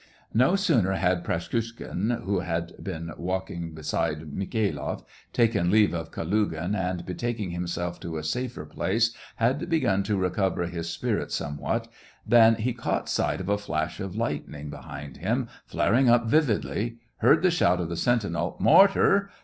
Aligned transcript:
No 0.33 0.55
sooner 0.55 0.93
had 0.93 1.23
Praskukhin, 1.23 2.23
who 2.23 2.39
had 2.39 2.73
been 2.83 3.11
walk 3.19 3.51
ing 3.51 3.75
beside 3.75 4.33
Mikhailoff, 4.33 5.03
taken 5.31 5.69
leave 5.69 5.93
of 5.93 6.09
Kalugin, 6.09 6.73
and, 6.73 7.05
betaking 7.05 7.51
himself 7.51 7.99
to 7.99 8.17
a 8.17 8.23
safer 8.23 8.65
place, 8.65 9.13
had 9.35 9.69
begun 9.69 10.01
to 10.01 10.17
recover 10.17 10.63
his 10.65 10.89
spirits 10.89 11.35
somewhat, 11.35 11.87
than 12.25 12.55
he 12.55 12.73
caught 12.73 13.09
sight 13.09 13.39
of 13.41 13.47
a 13.49 13.59
flash 13.59 13.99
of 13.99 14.15
lightning 14.15 14.71
behind 14.71 15.17
him 15.17 15.47
flaring 15.67 16.09
up 16.09 16.25
vividly, 16.25 16.97
heard 17.17 17.43
the 17.43 17.51
shout 17.51 17.79
of 17.79 17.89
the 17.89 17.95
sentinel, 17.95 18.57
"Mor 18.59 18.87
tar 18.87 19.29